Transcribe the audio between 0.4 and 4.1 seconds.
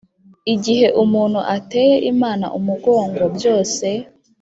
igiheu muntu ateye imana umugongo, byose